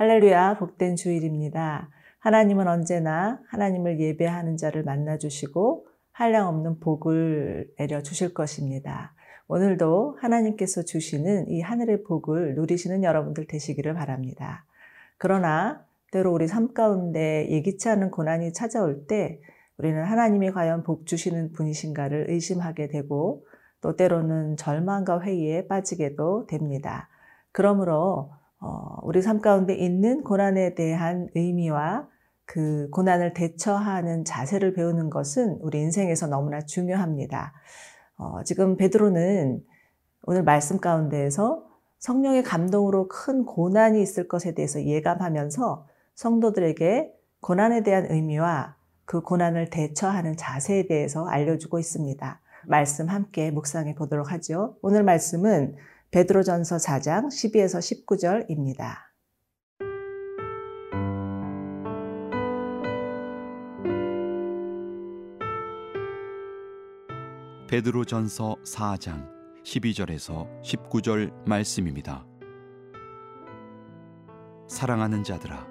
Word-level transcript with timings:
할렐루야, 0.00 0.56
복된 0.56 0.96
주일입니다. 0.96 1.90
하나님은 2.20 2.66
언제나 2.66 3.38
하나님을 3.48 4.00
예배하는 4.00 4.56
자를 4.56 4.82
만나주시고 4.82 5.88
한량 6.10 6.48
없는 6.48 6.80
복을 6.80 7.68
내려 7.76 8.00
주실 8.00 8.32
것입니다. 8.32 9.12
오늘도 9.46 10.16
하나님께서 10.18 10.84
주시는 10.84 11.50
이 11.50 11.60
하늘의 11.60 12.04
복을 12.04 12.54
누리시는 12.54 13.04
여러분들 13.04 13.46
되시기를 13.46 13.92
바랍니다. 13.92 14.64
그러나 15.18 15.84
때로 16.12 16.32
우리 16.32 16.48
삶 16.48 16.72
가운데 16.72 17.46
예기치 17.50 17.90
않은 17.90 18.10
고난이 18.10 18.54
찾아올 18.54 19.06
때 19.06 19.42
우리는 19.76 20.02
하나님이 20.02 20.52
과연 20.52 20.82
복 20.82 21.04
주시는 21.04 21.52
분이신가를 21.52 22.30
의심하게 22.30 22.88
되고 22.88 23.44
또 23.82 23.96
때로는 23.96 24.56
절망과 24.56 25.20
회의에 25.20 25.66
빠지게도 25.66 26.46
됩니다. 26.46 27.10
그러므로 27.52 28.30
어, 28.30 28.39
우리 29.02 29.22
삶 29.22 29.40
가운데 29.40 29.74
있는 29.74 30.22
고난에 30.22 30.74
대한 30.74 31.28
의미와 31.34 32.08
그 32.44 32.88
고난을 32.90 33.32
대처하는 33.32 34.24
자세를 34.24 34.74
배우는 34.74 35.08
것은 35.10 35.58
우리 35.60 35.80
인생에서 35.80 36.26
너무나 36.26 36.60
중요합니다. 36.60 37.52
어, 38.16 38.42
지금 38.44 38.76
베드로는 38.76 39.64
오늘 40.24 40.42
말씀 40.42 40.78
가운데에서 40.78 41.64
성령의 41.98 42.42
감동으로 42.42 43.08
큰 43.08 43.44
고난이 43.44 44.02
있을 44.02 44.28
것에 44.28 44.54
대해서 44.54 44.82
예감하면서 44.82 45.86
성도들에게 46.14 47.12
고난에 47.40 47.82
대한 47.82 48.06
의미와 48.10 48.76
그 49.04 49.22
고난을 49.22 49.70
대처하는 49.70 50.36
자세에 50.36 50.86
대해서 50.86 51.26
알려주고 51.26 51.78
있습니다. 51.78 52.40
말씀 52.66 53.08
함께 53.08 53.50
묵상해 53.50 53.94
보도록 53.94 54.32
하죠. 54.32 54.76
오늘 54.82 55.02
말씀은 55.02 55.76
베드로전서 56.12 56.78
4장 56.78 57.26
12에서 57.28 58.04
19절입니다. 58.04 58.96
베드로전서 67.68 68.56
4장 68.64 69.30
12절에서 69.62 70.48
19절 70.64 71.46
말씀입니다. 71.46 72.26
사랑하는 74.66 75.22
자들아 75.22 75.64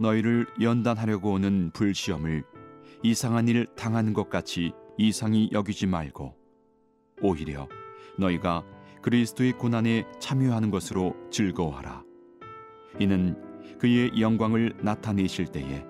너희를 0.00 0.46
연단하려고 0.62 1.32
오는 1.32 1.70
불시험을 1.72 2.44
이상한 3.02 3.48
일 3.48 3.66
당하는 3.76 4.14
것 4.14 4.30
같이 4.30 4.72
이상히 4.96 5.50
여기지 5.52 5.86
말고 5.86 6.34
오히려 7.20 7.68
너희가 8.18 8.64
그리스도의 9.04 9.52
고난에 9.52 10.06
참여하는 10.18 10.70
것으로 10.70 11.14
즐거워하라. 11.30 12.02
이는 12.98 13.36
그의 13.78 14.18
영광을 14.18 14.72
나타내실 14.80 15.48
때에 15.48 15.84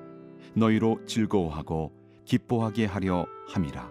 너희로 0.54 0.98
즐거워하고 1.06 1.92
기뻐하게 2.24 2.86
하려 2.86 3.24
함이라. 3.46 3.88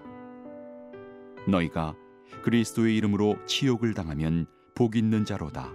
너희가 1.47 1.95
그리스도의 2.41 2.97
이름으로 2.97 3.37
치욕을 3.45 3.93
당하면 3.93 4.45
복 4.75 4.97
있는 4.97 5.23
자로다. 5.23 5.71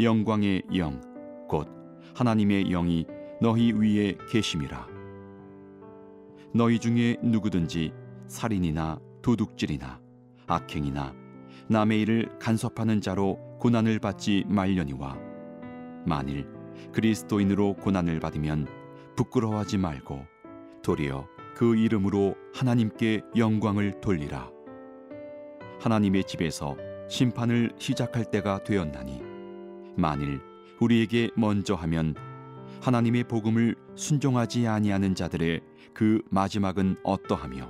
영광의 0.00 0.62
영, 0.74 1.02
곧 1.50 1.68
하나님의 2.14 2.70
영이 2.70 3.04
너희 3.42 3.72
위에 3.72 4.16
계심이라. 4.30 4.88
너희 6.54 6.78
중에 6.78 7.18
누구든지 7.22 7.92
살인이나 8.26 8.98
도둑질이나 9.20 10.00
악행이나 10.46 11.27
남의 11.70 12.00
일을 12.00 12.30
간섭하는 12.38 13.02
자로 13.02 13.38
고난을 13.60 13.98
받지 13.98 14.44
말려니와. 14.48 15.18
만일 16.06 16.46
그리스도인으로 16.92 17.74
고난을 17.74 18.20
받으면 18.20 18.66
부끄러워하지 19.16 19.76
말고 19.76 20.24
도리어 20.82 21.26
그 21.54 21.76
이름으로 21.76 22.36
하나님께 22.54 23.20
영광을 23.36 24.00
돌리라. 24.00 24.50
하나님의 25.80 26.24
집에서 26.24 26.76
심판을 27.08 27.72
시작할 27.78 28.24
때가 28.30 28.64
되었나니 28.64 29.22
만일 29.96 30.40
우리에게 30.80 31.30
먼저 31.36 31.74
하면 31.74 32.14
하나님의 32.80 33.24
복음을 33.24 33.74
순종하지 33.94 34.66
아니하는 34.66 35.14
자들의 35.14 35.60
그 35.92 36.22
마지막은 36.30 36.96
어떠하며 37.02 37.68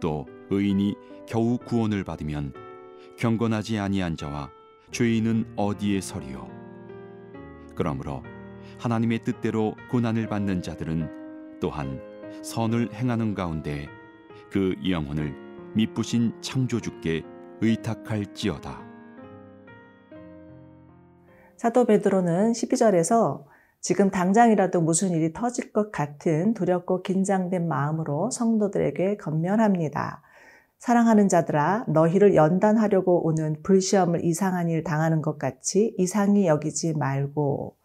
또 0.00 0.26
의인이 0.50 0.96
겨우 1.26 1.58
구원을 1.58 2.04
받으면 2.04 2.52
경건하지 3.20 3.78
아니한 3.78 4.16
자와 4.16 4.50
죄인은 4.92 5.52
어디에 5.54 6.00
서리요 6.00 6.48
그러므로 7.76 8.22
하나님의 8.78 9.24
뜻대로 9.24 9.74
고난을 9.90 10.26
받는 10.26 10.62
자들은 10.62 11.60
또한 11.60 12.00
선을 12.42 12.94
행하는 12.94 13.34
가운데 13.34 13.88
그 14.50 14.74
영혼을 14.88 15.34
미쁘신 15.74 16.32
창조주께 16.40 17.22
의탁할지어다. 17.60 18.82
사도 21.58 21.84
베드로는 21.84 22.52
12절에서 22.52 23.44
지금 23.82 24.10
당장이라도 24.10 24.80
무슨 24.80 25.10
일이 25.10 25.34
터질 25.34 25.72
것 25.72 25.92
같은 25.92 26.54
두렵고 26.54 27.02
긴장된 27.02 27.68
마음으로 27.68 28.30
성도들에게 28.30 29.18
건면합니다. 29.18 30.22
사랑하는 30.80 31.28
자들아 31.28 31.84
너희를 31.88 32.34
연단하려고 32.34 33.26
오는 33.26 33.62
불시험을 33.62 34.24
이상한 34.24 34.70
일 34.70 34.82
당하는 34.82 35.20
것 35.20 35.38
같이 35.38 35.94
이상히 35.98 36.46
여기지 36.46 36.94
말고 36.94 37.76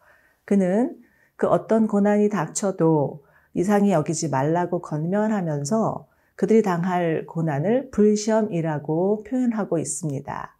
그는 0.46 0.96
그 1.36 1.46
어떤 1.46 1.86
고난이 1.86 2.30
닥쳐도 2.30 3.22
이상히 3.52 3.92
여기지 3.92 4.30
말라고 4.30 4.80
권면하면서 4.80 6.06
그들이 6.36 6.62
당할 6.62 7.26
고난을 7.26 7.90
불시험이라고 7.90 9.24
표현하고 9.24 9.78
있습니다. 9.78 10.56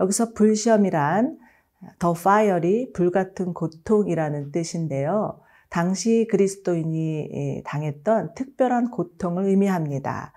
여기서 0.00 0.32
불시험이란 0.32 1.38
the 1.98 2.14
fiery 2.14 2.94
불같은 2.94 3.52
고통이라는 3.52 4.52
뜻인데요. 4.52 5.38
당시 5.68 6.26
그리스도인이 6.30 7.62
당했던 7.66 8.34
특별한 8.34 8.90
고통을 8.90 9.44
의미합니다. 9.44 10.32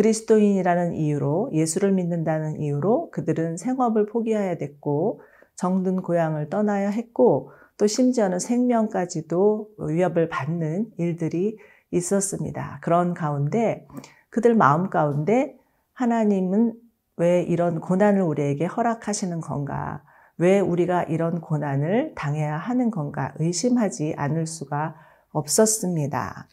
그리스도인이라는 0.00 0.94
이유로 0.94 1.50
예수를 1.52 1.92
믿는다는 1.92 2.58
이유로 2.58 3.10
그들은 3.10 3.58
생업을 3.58 4.06
포기해야 4.06 4.56
됐고 4.56 5.20
정든 5.56 6.00
고향을 6.00 6.48
떠나야 6.48 6.88
했고 6.88 7.52
또 7.76 7.86
심지어는 7.86 8.38
생명까지도 8.38 9.68
위협을 9.76 10.30
받는 10.30 10.92
일들이 10.96 11.58
있었습니다. 11.90 12.78
그런 12.80 13.12
가운데 13.12 13.86
그들 14.30 14.54
마음 14.54 14.88
가운데 14.88 15.58
하나님은 15.92 16.72
왜 17.18 17.42
이런 17.42 17.80
고난을 17.80 18.22
우리에게 18.22 18.64
허락하시는 18.64 19.42
건가? 19.42 20.02
왜 20.38 20.60
우리가 20.60 21.02
이런 21.02 21.42
고난을 21.42 22.14
당해야 22.14 22.56
하는 22.56 22.90
건가? 22.90 23.34
의심하지 23.38 24.14
않을 24.16 24.46
수가 24.46 24.94
없었습니다. 25.32 26.48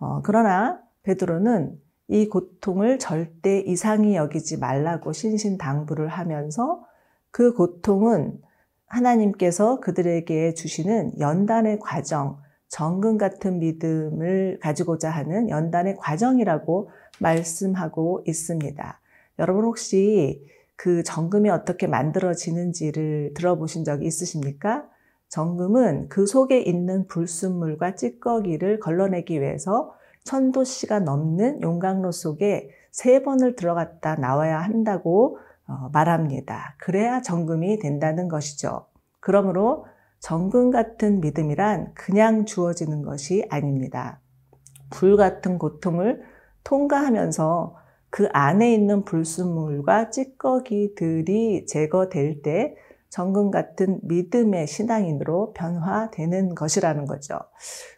어, 0.00 0.20
그러나 0.24 0.80
베드로는 1.04 1.78
이 2.08 2.26
고통을 2.26 2.98
절대 2.98 3.60
이상히 3.60 4.16
여기지 4.16 4.58
말라고 4.58 5.12
신신당부를 5.12 6.08
하면서 6.08 6.84
그 7.30 7.52
고통은 7.52 8.40
하나님께서 8.86 9.80
그들에게 9.80 10.54
주시는 10.54 11.20
연단의 11.20 11.78
과정, 11.80 12.38
정금 12.68 13.18
같은 13.18 13.58
믿음을 13.58 14.58
가지고자 14.60 15.10
하는 15.10 15.50
연단의 15.50 15.96
과정이라고 15.98 16.90
말씀하고 17.20 18.24
있습니다. 18.26 19.00
여러분 19.38 19.64
혹시 19.64 20.42
그 20.76 21.02
정금이 21.02 21.50
어떻게 21.50 21.86
만들어지는지를 21.86 23.32
들어보신 23.34 23.84
적이 23.84 24.06
있으십니까? 24.06 24.88
정금은 25.28 26.08
그 26.08 26.26
속에 26.26 26.60
있는 26.60 27.06
불순물과 27.06 27.96
찌꺼기를 27.96 28.80
걸러내기 28.80 29.42
위해서 29.42 29.94
천도씨가 30.28 31.00
넘는 31.00 31.62
용광로 31.62 32.12
속에 32.12 32.68
세 32.90 33.22
번을 33.22 33.56
들어갔다 33.56 34.16
나와야 34.16 34.58
한다고 34.60 35.38
어, 35.66 35.88
말합니다. 35.92 36.76
그래야 36.78 37.22
정금이 37.22 37.78
된다는 37.78 38.28
것이죠. 38.28 38.86
그러므로 39.20 39.86
정금 40.20 40.70
같은 40.70 41.20
믿음이란 41.20 41.94
그냥 41.94 42.44
주어지는 42.44 43.02
것이 43.02 43.46
아닙니다. 43.48 44.20
불 44.90 45.16
같은 45.16 45.58
고통을 45.58 46.22
통과하면서 46.64 47.76
그 48.10 48.28
안에 48.32 48.72
있는 48.74 49.04
불순물과 49.04 50.10
찌꺼기들이 50.10 51.66
제거될 51.66 52.42
때 52.42 52.76
정금 53.08 53.50
같은 53.50 54.00
믿음의 54.02 54.66
신앙인으로 54.66 55.52
변화되는 55.54 56.54
것이라는 56.54 57.06
거죠. 57.06 57.38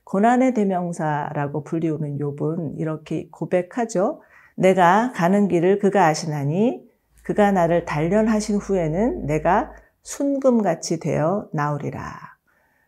고난의 0.05 0.55
대명사라고 0.55 1.65
불리우는 1.65 2.19
욥은 2.19 2.79
이렇게 2.79 3.29
고백하죠. 3.31 4.23
내가 4.57 5.13
가는 5.15 5.49
길을 5.49 5.79
그가 5.79 6.07
아시나니 6.07 6.89
그가 7.25 7.53
나를 7.53 7.85
단련하신 7.85 8.57
후에는 8.57 9.27
내가 9.27 9.73
순금같이 10.03 10.99
되어 11.01 11.49
나오리라. 11.53 12.31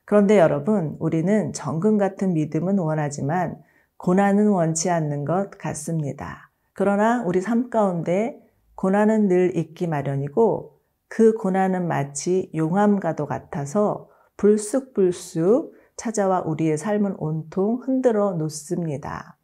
그런데 0.05 0.39
여러분, 0.39 0.97
우리는 0.99 1.53
정금 1.53 1.97
같은 1.97 2.35
믿음은 2.35 2.79
원하지만 2.79 3.57
고난은 3.97 4.49
원치 4.49 4.91
않는 4.91 5.25
것 5.25 5.51
같습니다. 5.59 6.51
그러나 6.73 7.23
우리 7.25 7.41
삶 7.41 7.71
가운데 7.71 8.39
고난은 8.75 9.29
늘 9.29 9.57
있기 9.57 9.87
마련이고 9.87 10.79
그 11.15 11.35
고난은 11.35 11.89
마치 11.89 12.51
용암과도 12.55 13.27
같아서 13.27 14.09
불쑥불쑥 14.39 15.75
찾아와 15.95 16.41
우리의 16.41 16.79
삶을 16.79 17.17
온통 17.19 17.83
흔들어 17.83 18.33
놓습니다. 18.33 19.37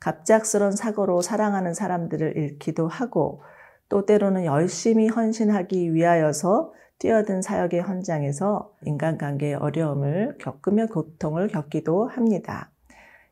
갑작스런 0.00 0.72
사고로 0.72 1.22
사랑하는 1.22 1.72
사람들을 1.72 2.36
잃기도 2.36 2.88
하고 2.88 3.40
또 3.88 4.04
때로는 4.04 4.44
열심히 4.44 5.08
헌신하기 5.08 5.94
위하여서 5.94 6.74
뛰어든 6.98 7.40
사역의 7.40 7.80
현장에서 7.80 8.74
인간관계의 8.82 9.54
어려움을 9.54 10.36
겪으며 10.38 10.88
고통을 10.88 11.48
겪기도 11.48 12.06
합니다. 12.06 12.70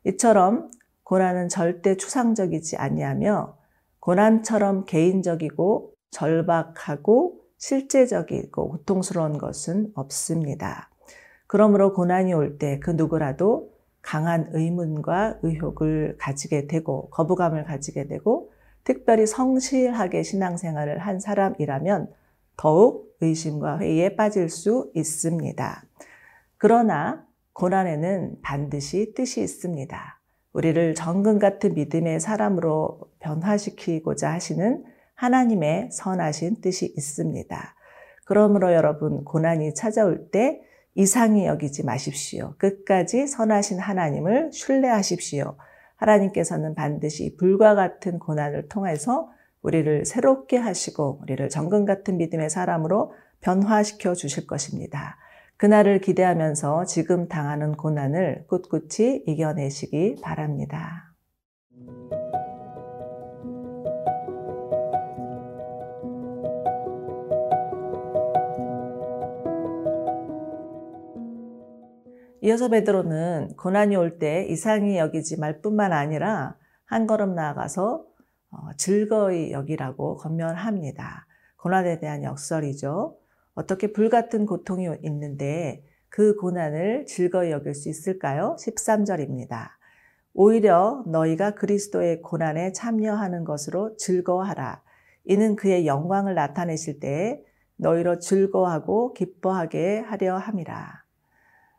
이처럼 0.03 0.71
고난은 1.03 1.47
절대 1.47 1.95
추상적이지 1.95 2.75
아니하며 2.75 3.55
고난처럼 3.99 4.85
개인적이고 4.85 5.93
절박하고 6.09 7.42
실제적이고 7.63 8.71
고통스러운 8.71 9.37
것은 9.37 9.93
없습니다. 9.95 10.89
그러므로 11.47 11.93
고난이 11.93 12.33
올 12.33 12.57
때 12.57 12.77
그 12.81 12.91
누구라도 12.91 13.71
강한 14.01 14.49
의문과 14.51 15.39
의혹을 15.43 16.17
가지게 16.19 16.67
되고 16.67 17.09
거부감을 17.11 17.63
가지게 17.63 18.07
되고 18.07 18.51
특별히 18.83 19.25
성실하게 19.25 20.23
신앙생활을 20.23 20.99
한 20.99 21.21
사람이라면 21.21 22.11
더욱 22.57 23.15
의심과 23.21 23.79
회의에 23.79 24.17
빠질 24.17 24.49
수 24.49 24.91
있습니다. 24.93 25.83
그러나 26.57 27.25
고난에는 27.53 28.41
반드시 28.41 29.13
뜻이 29.13 29.41
있습니다. 29.41 30.19
우리를 30.51 30.95
정금 30.95 31.39
같은 31.39 31.75
믿음의 31.75 32.19
사람으로 32.19 32.99
변화시키고자 33.19 34.33
하시는 34.33 34.83
하나님의 35.23 35.87
선하신 35.91 36.59
뜻이 36.59 36.93
있습니다. 36.97 37.75
그러므로 38.25 38.73
여러분, 38.73 39.23
고난이 39.23 39.73
찾아올 39.73 40.29
때 40.31 40.61
이상히 40.95 41.45
여기지 41.45 41.85
마십시오. 41.85 42.55
끝까지 42.57 43.27
선하신 43.27 43.79
하나님을 43.79 44.51
신뢰하십시오. 44.51 45.55
하나님께서는 45.95 46.75
반드시 46.75 47.37
불과 47.37 47.73
같은 47.73 48.19
고난을 48.19 48.67
통해서 48.67 49.29
우리를 49.61 50.03
새롭게 50.03 50.57
하시고 50.57 51.19
우리를 51.21 51.47
정금 51.47 51.85
같은 51.85 52.17
믿음의 52.17 52.49
사람으로 52.49 53.13
변화시켜 53.39 54.15
주실 54.15 54.45
것입니다. 54.45 55.17
그날을 55.55 56.01
기대하면서 56.01 56.83
지금 56.83 57.29
당하는 57.29 57.71
고난을 57.77 58.47
꿋꿋이 58.47 59.23
이겨내시기 59.25 60.17
바랍니다. 60.21 61.12
이어서 72.43 72.67
베드로는 72.67 73.55
고난이 73.55 73.95
올 73.95 74.19
때 74.19 74.45
이상히 74.49 74.97
여기지 74.97 75.39
말 75.39 75.61
뿐만 75.61 75.93
아니라 75.93 76.57
한 76.83 77.07
걸음 77.07 77.35
나아가서 77.35 78.05
어, 78.51 78.57
즐거이 78.77 79.53
여기라고 79.53 80.17
건면합니다. 80.17 81.25
고난에 81.55 82.01
대한 82.01 82.21
역설이죠. 82.25 83.17
어떻게 83.55 83.93
불같은 83.93 84.45
고통이 84.45 84.89
있는데 85.03 85.85
그 86.09 86.35
고난을 86.35 87.05
즐거이 87.05 87.49
여길 87.49 87.73
수 87.73 87.87
있을까요? 87.87 88.57
13절입니다. 88.59 89.69
오히려 90.33 91.01
너희가 91.07 91.51
그리스도의 91.51 92.21
고난에 92.21 92.73
참여하는 92.73 93.45
것으로 93.45 93.95
즐거워하라. 93.95 94.81
이는 95.23 95.55
그의 95.55 95.87
영광을 95.87 96.35
나타내실 96.35 96.99
때에 96.99 97.41
너희로 97.77 98.19
즐거워하고 98.19 99.13
기뻐하게 99.13 99.99
하려 99.99 100.35
함이라. 100.35 101.02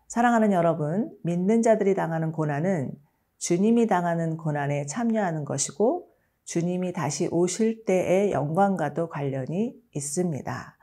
사랑하는 0.09 0.53
여러분, 0.53 1.11
믿는 1.23 1.63
자들이 1.63 1.95
당하는 1.95 2.33
고난은 2.33 2.93
주님이 3.39 3.87
당하는 3.87 4.37
고난에 4.37 4.87
참여하는 4.87 5.45
것이고 5.45 6.09
주님이 6.45 6.93
다시 6.93 7.29
오실 7.31 7.85
때의 7.85 8.33
영광과도 8.33 9.09
관련이 9.09 9.75
있습니다. 9.93 10.77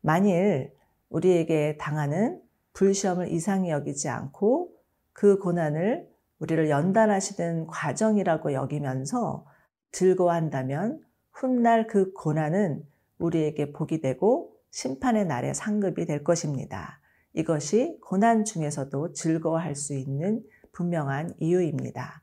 만일 0.00 0.72
우리에게 1.08 1.76
당하는 1.78 2.40
불시험을 2.72 3.32
이상히 3.32 3.70
여기지 3.70 4.08
않고 4.08 4.70
그 5.12 5.38
고난을 5.38 6.08
우리를 6.38 6.70
연단하시는 6.70 7.66
과정이라고 7.66 8.52
여기면서 8.52 9.44
즐거워한다면 9.90 11.02
훗날 11.32 11.86
그 11.86 12.12
고난은 12.12 12.84
우리에게 13.18 13.72
복이 13.72 14.00
되고 14.00 14.54
심판의 14.70 15.26
날에 15.26 15.52
상급이 15.54 16.06
될 16.06 16.22
것입니다. 16.22 17.00
이것이 17.34 17.98
고난 18.02 18.44
중에서도 18.44 19.12
즐거워할 19.12 19.74
수 19.74 19.94
있는 19.94 20.42
분명한 20.72 21.34
이유입니다. 21.38 22.22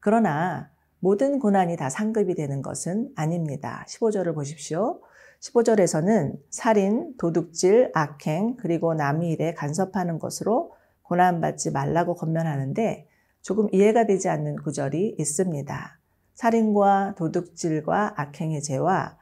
그러나 0.00 0.70
모든 1.00 1.38
고난이 1.38 1.76
다 1.76 1.90
상급이 1.90 2.34
되는 2.34 2.62
것은 2.62 3.10
아닙니다. 3.16 3.84
15절을 3.88 4.34
보십시오. 4.34 5.00
15절에서는 5.40 6.38
살인, 6.50 7.16
도둑질, 7.18 7.90
악행, 7.94 8.56
그리고 8.56 8.94
남의 8.94 9.30
일에 9.30 9.54
간섭하는 9.54 10.18
것으로 10.20 10.74
고난받지 11.02 11.72
말라고 11.72 12.14
건면하는데 12.14 13.08
조금 13.42 13.68
이해가 13.72 14.06
되지 14.06 14.28
않는 14.28 14.56
구절이 14.62 15.16
있습니다. 15.18 15.98
살인과 16.34 17.14
도둑질과 17.16 18.14
악행의 18.16 18.62
죄와 18.62 19.18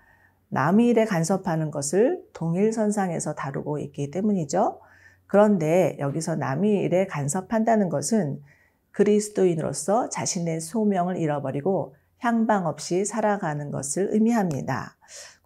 남의 0.50 0.88
일에 0.88 1.04
간섭하는 1.04 1.70
것을 1.70 2.22
동일선상에서 2.34 3.34
다루고 3.34 3.78
있기 3.78 4.10
때문이죠. 4.10 4.80
그런데 5.30 5.96
여기서 6.00 6.34
남의 6.34 6.82
일에 6.82 7.06
간섭한다는 7.06 7.88
것은 7.88 8.42
그리스도인으로서 8.90 10.08
자신의 10.08 10.60
소명을 10.60 11.18
잃어버리고 11.18 11.94
향방 12.18 12.66
없이 12.66 13.04
살아가는 13.04 13.70
것을 13.70 14.08
의미합니다. 14.10 14.96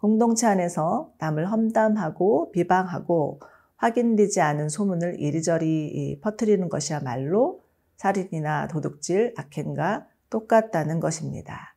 공동체 0.00 0.46
안에서 0.46 1.12
남을 1.18 1.52
험담하고 1.52 2.50
비방하고 2.52 3.40
확인되지 3.76 4.40
않은 4.40 4.70
소문을 4.70 5.20
이리저리 5.20 6.18
퍼뜨리는 6.22 6.66
것이야말로 6.70 7.60
살인이나 7.98 8.68
도둑질, 8.68 9.34
악행과 9.36 10.06
똑같다는 10.30 10.98
것입니다. 10.98 11.74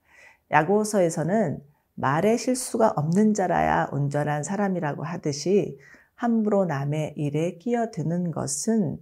야고서에서는 0.52 1.62
말에 1.96 2.38
실수가 2.38 2.94
없는 2.96 3.34
자라야 3.34 3.90
온전한 3.92 4.44
사람이라고 4.44 5.04
하듯이 5.04 5.78
함부로 6.18 6.66
남의 6.66 7.14
일에 7.16 7.58
끼어드는 7.60 8.32
것은 8.32 8.98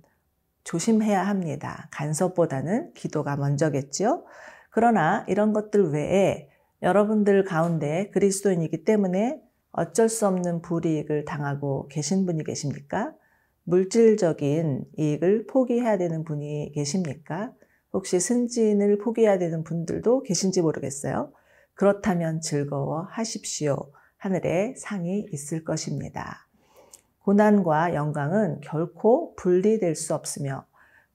조심해야 0.66 1.24
합니다. 1.24 1.88
간섭보다는 1.92 2.94
기도가 2.94 3.38
먼저겠죠. 3.38 4.26
그러나 4.70 5.26
이런 5.30 5.54
것들 5.54 5.92
외에 5.92 6.50
여러분들 6.82 7.46
가운데 7.46 8.10
그리스도인이기 8.10 8.84
때문에 8.84 9.42
어쩔 9.72 10.10
수 10.10 10.28
없는 10.28 10.62
불이익을 10.62 11.24
당하고 11.24 11.88
계신 11.88 12.26
분이 12.26 12.44
계십니까? 12.44 13.14
물질적인 13.64 14.86
이익을 14.98 15.48
포기해야 15.48 15.98
되는 15.98 16.26
분이 16.26 16.74
계십니까? 16.76 17.54
혹시 17.94 18.20
승진을 18.20 18.98
포기해야 18.98 19.38
되는 19.38 19.64
분들도 19.64 20.24
계신지 20.24 20.62
모르겠어요. 20.62 21.32
그렇다면 21.76 22.42
즐거워 22.42 23.08
하십시오. 23.10 23.78
하늘에 24.18 24.74
상이 24.78 25.26
있을 25.32 25.64
것입니다. 25.64 26.45
고난과 27.25 27.96
영광은 27.96 28.62
결코 28.62 29.34
분리될 29.36 29.96
수 29.96 30.13
없으며 30.13 30.67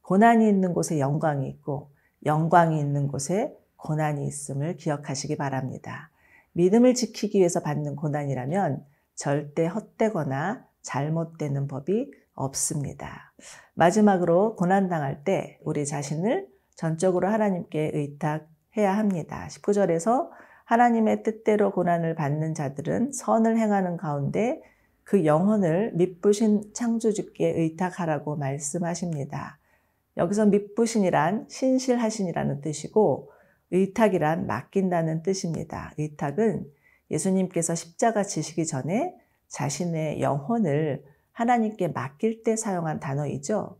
고난이 0.02 0.48
있는 0.48 0.74
곳에 0.74 0.98
영광이 0.98 1.48
있고 1.48 1.92
영광이 2.26 2.80
있는 2.80 3.06
곳에 3.06 3.56
고난이 3.76 4.26
있음을 4.26 4.76
기억하시기 4.76 5.36
바랍니다. 5.36 6.10
믿음을 6.50 6.94
지키기 6.94 7.38
위해서 7.38 7.60
받는 7.60 7.94
고난이라면 7.94 8.84
절대 9.14 9.66
헛되거나 9.68 10.66
잘못되는 10.82 11.68
법이 11.68 12.10
없습니다. 12.34 13.32
마지막으로 13.74 14.56
고난당할 14.56 15.22
때 15.22 15.60
우리 15.62 15.86
자신을 15.86 16.48
전적으로 16.74 17.28
하나님께 17.28 17.92
의탁해야 17.94 18.98
합니다. 18.98 19.46
19절에서 19.48 20.28
하나님의 20.64 21.22
뜻대로 21.22 21.70
고난을 21.70 22.16
받는 22.16 22.54
자들은 22.54 23.12
선을 23.12 23.58
행하는 23.58 23.96
가운데 23.96 24.60
그 25.10 25.24
영혼을 25.24 25.90
믿부신 25.94 26.72
창조주께 26.72 27.48
의탁하라고 27.48 28.36
말씀하십니다. 28.36 29.58
여기서 30.16 30.46
믿부신이란 30.46 31.46
신실하신이라는 31.48 32.60
뜻이고 32.60 33.32
의탁이란 33.72 34.46
맡긴다는 34.46 35.24
뜻입니다. 35.24 35.92
의탁은 35.98 36.64
예수님께서 37.10 37.74
십자가 37.74 38.22
지시기 38.22 38.64
전에 38.64 39.16
자신의 39.48 40.20
영혼을 40.20 41.02
하나님께 41.32 41.88
맡길 41.88 42.44
때 42.44 42.54
사용한 42.54 43.00
단어이죠. 43.00 43.78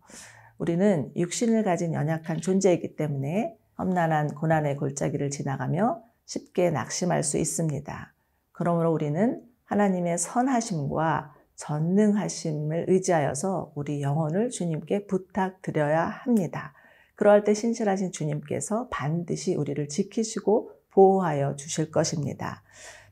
우리는 0.59 1.13
육신을 1.15 1.63
가진 1.63 1.95
연약한 1.95 2.41
존재이기 2.41 2.97
때문에 2.97 3.57
험난한 3.79 4.35
고난의 4.35 4.79
골짜기를 4.79 5.31
지나가며 5.31 6.03
쉽게 6.25 6.71
낙심할 6.71 7.23
수 7.23 7.39
있습니다. 7.39 8.15
그러므로 8.51 8.93
우리는 8.93 9.49
하나님의 9.71 10.19
선하심과 10.19 11.33
전능하심을 11.55 12.87
의지하여서 12.89 13.73
우리 13.77 14.03
영혼을 14.03 14.51
주님께 14.51 15.07
부탁드려야 15.07 16.07
합니다. 16.07 16.75
그러할 17.15 17.45
때 17.45 17.55
신실하신 17.55 18.11
주님께서 18.11 18.89
반드시 18.91 19.55
우리를 19.55 19.89
지키시고 19.89 20.73
보호하여 20.91 21.55
주실 21.55 21.93
것입니다. 21.93 22.63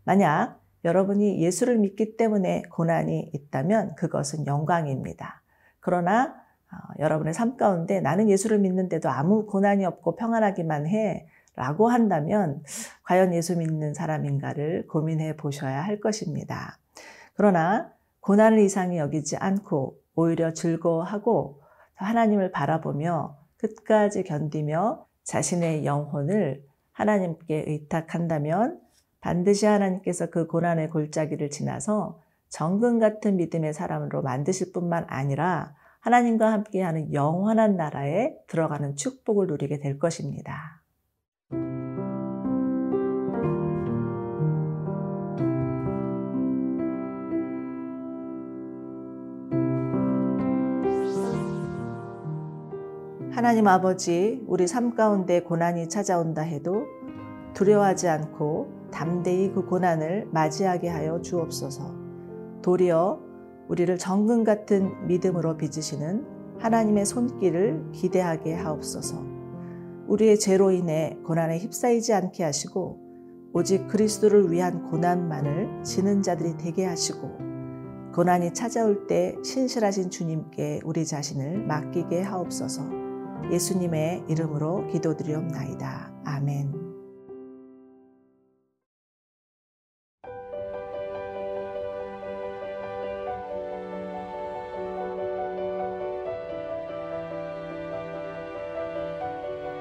만약 0.03 0.61
여러분이 0.85 1.41
예수를 1.41 1.79
믿기 1.79 2.17
때문에 2.17 2.63
고난이 2.73 3.31
있다면 3.35 3.95
그것은 3.95 4.47
영광입니다. 4.47 5.43
그러나 5.79 6.35
어, 6.73 6.77
여러분의 6.99 7.35
삶 7.35 7.57
가운데 7.57 8.01
나는 8.01 8.29
예수를 8.29 8.59
믿는데도 8.59 9.09
아무 9.09 9.47
고난이 9.47 9.85
없고 9.85 10.17
평안하기만 10.17 10.87
해 10.89 11.29
라고 11.59 11.89
한다면 11.89 12.63
과연 13.03 13.35
예수 13.35 13.59
믿는 13.59 13.93
사람인가를 13.93 14.87
고민해 14.87 15.37
보셔야 15.37 15.83
할 15.83 15.99
것입니다. 15.99 16.79
그러나 17.35 17.93
고난을 18.21 18.61
이상히 18.61 18.99
여기지 18.99 19.37
않고 19.37 19.99
오히려 20.15 20.53
즐거워하고 20.53 21.61
하나님을 21.97 22.53
바라보며 22.53 23.37
끝까지 23.57 24.23
견디며 24.23 25.05
자신의 25.25 25.85
영혼을 25.85 26.63
하나님께 26.93 27.65
의탁한다면 27.67 28.81
반드시 29.21 29.67
하나님께서 29.67 30.31
그 30.31 30.47
고난의 30.47 30.91
골짜기를 30.91 31.51
지나서 31.51 32.21
정금 32.49 33.01
같은 33.01 33.37
믿음의 33.37 33.75
사람으로 33.75 34.23
만드실 34.23 34.73
뿐만 34.73 35.07
아니라 35.09 35.75
하나님과 35.99 36.53
함께하는 36.53 37.13
영원한 37.13 37.77
나라에 37.77 38.37
들어가는 38.47 38.95
축복을 38.95 39.49
누리게 39.49 39.81
될 39.81 39.99
것입니다. 39.99 40.79
하나님 53.39 53.69
아버지, 53.69 54.43
우리 54.49 54.67
삶 54.67 54.97
가운데 54.97 55.41
고난이 55.41 55.89
찾아온다 55.89 56.43
해도 56.43 56.87
두려워하지 57.55 58.09
않고 58.09 58.89
담대히 58.91 59.53
그 59.53 59.65
고난을 59.65 60.27
맞이하게 60.33 60.89
하여 60.89 61.23
주옵소서. 61.23 61.95
도리어 62.63 63.21
우리를 63.69 63.97
정금 63.97 64.43
같은 64.43 65.07
믿음으로 65.07 65.57
빚으시는 65.57 66.27
하나님의 66.59 67.07
손길을 67.07 67.93
기대하게 67.93 68.55
하옵소서. 68.55 69.25
우리의 70.09 70.41
죄로 70.41 70.73
인해 70.73 71.17
고난에 71.25 71.61
휩싸이지 71.61 72.13
않게 72.13 72.43
하시고 72.43 72.99
오직 73.53 73.87
그리스도를 73.87 74.51
위한 74.51 74.83
고난만을 74.91 75.85
지는 75.85 76.23
자들이 76.23 76.57
되게 76.57 76.85
하시고 76.85 77.39
고난이 78.17 78.53
찾아올 78.53 79.07
때 79.07 79.37
신실하신 79.45 80.11
주님께 80.11 80.81
우리 80.83 81.07
자신을 81.07 81.65
맡기게 81.67 82.23
하옵소서. 82.23 82.98
예수님의 83.53 84.25
이름으로 84.29 84.87
기도드리옵나이다. 84.89 86.13
아멘. 86.25 86.89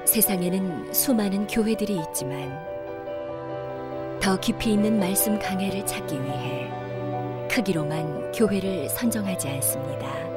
세상에는 0.05 0.93
수많은 0.93 1.45
교회들이 1.47 2.01
있지만 2.07 2.57
더 4.21 4.39
깊이 4.39 4.73
있는 4.73 4.97
말씀 4.99 5.37
강해를 5.37 5.85
찾기 5.85 6.15
위해 6.15 6.71
크기로만 7.49 8.31
교회를 8.31 8.89
선정하지 8.89 9.47
않습니다. 9.49 10.36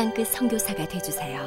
땅끝 0.00 0.28
성교사가 0.28 0.88
되주세요. 0.88 1.38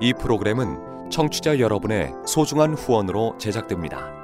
이 0.00 0.12
프로그램은 0.14 1.10
청취자 1.12 1.60
여러분의 1.60 2.12
소중한 2.26 2.74
후원으로 2.74 3.38
제작됩니다. 3.38 4.21